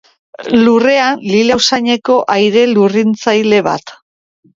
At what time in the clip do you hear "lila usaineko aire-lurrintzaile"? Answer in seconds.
1.33-3.61